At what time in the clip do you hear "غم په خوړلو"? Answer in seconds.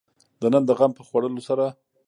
0.79-1.41